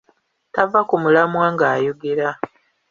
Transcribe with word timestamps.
Tava 0.53 0.79
ku 0.89 0.95
mulamwa 1.03 1.45
ng'ayogera. 1.53 2.29